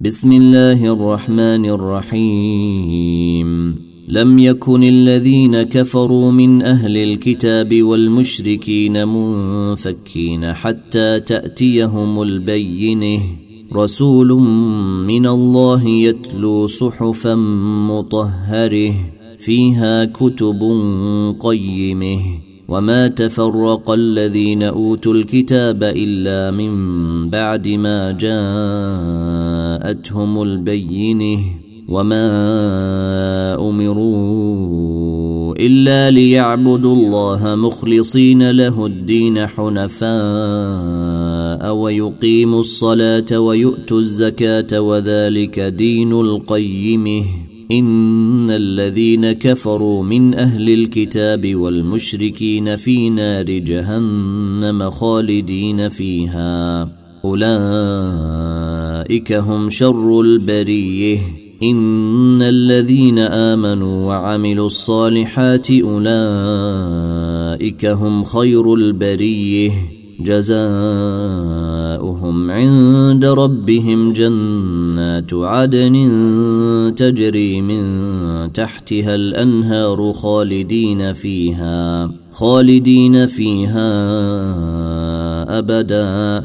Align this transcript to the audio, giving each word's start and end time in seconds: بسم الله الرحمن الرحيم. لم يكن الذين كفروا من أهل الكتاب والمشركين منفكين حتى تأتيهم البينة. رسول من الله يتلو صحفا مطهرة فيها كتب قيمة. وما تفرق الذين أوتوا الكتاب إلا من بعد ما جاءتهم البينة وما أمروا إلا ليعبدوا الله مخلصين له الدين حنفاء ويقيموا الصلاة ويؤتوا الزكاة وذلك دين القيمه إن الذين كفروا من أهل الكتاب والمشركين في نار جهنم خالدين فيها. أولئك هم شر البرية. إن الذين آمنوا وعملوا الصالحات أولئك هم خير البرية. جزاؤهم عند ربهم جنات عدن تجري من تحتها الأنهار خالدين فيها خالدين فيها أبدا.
بسم 0.00 0.32
الله 0.32 0.92
الرحمن 0.92 1.64
الرحيم. 1.66 3.48
لم 4.08 4.38
يكن 4.38 4.82
الذين 4.82 5.62
كفروا 5.62 6.32
من 6.32 6.62
أهل 6.62 6.96
الكتاب 6.96 7.82
والمشركين 7.82 9.08
منفكين 9.08 10.52
حتى 10.52 11.20
تأتيهم 11.20 12.22
البينة. 12.22 13.22
رسول 13.74 14.28
من 15.06 15.26
الله 15.26 15.88
يتلو 15.88 16.66
صحفا 16.66 17.34
مطهرة 17.88 18.94
فيها 19.38 20.04
كتب 20.04 20.60
قيمة. 21.40 22.20
وما 22.68 23.08
تفرق 23.08 23.90
الذين 23.90 24.62
أوتوا 24.62 25.14
الكتاب 25.14 25.82
إلا 25.82 26.50
من 26.50 27.30
بعد 27.30 27.68
ما 27.68 28.12
جاءتهم 29.86 30.42
البينة 30.42 31.40
وما 31.88 32.26
أمروا 33.68 35.54
إلا 35.56 36.10
ليعبدوا 36.10 36.94
الله 36.94 37.54
مخلصين 37.54 38.50
له 38.50 38.86
الدين 38.86 39.46
حنفاء 39.46 40.06
ويقيموا 41.74 42.60
الصلاة 42.60 43.40
ويؤتوا 43.40 43.98
الزكاة 43.98 44.80
وذلك 44.80 45.60
دين 45.60 46.12
القيمه 46.12 47.24
إن 47.70 48.50
الذين 48.50 49.32
كفروا 49.32 50.02
من 50.02 50.34
أهل 50.34 50.70
الكتاب 50.74 51.54
والمشركين 51.54 52.76
في 52.76 53.10
نار 53.10 53.44
جهنم 53.44 54.90
خالدين 54.90 55.88
فيها. 55.88 56.88
أولئك 57.24 58.85
هم 59.32 59.70
شر 59.70 60.20
البرية. 60.20 61.18
إن 61.62 62.42
الذين 62.42 63.18
آمنوا 63.18 64.06
وعملوا 64.06 64.66
الصالحات 64.66 65.70
أولئك 65.70 66.16
هم 67.86 68.24
خير 68.24 68.74
البرية. 68.74 69.70
جزاؤهم 70.20 70.66
عند 72.50 73.24
ربهم 73.24 74.12
جنات 74.12 75.34
عدن 75.34 75.94
تجري 76.96 77.60
من 77.60 77.86
تحتها 78.52 79.14
الأنهار 79.14 80.12
خالدين 80.12 81.12
فيها 81.12 82.10
خالدين 82.30 83.26
فيها 83.26 83.88
أبدا. 85.58 86.44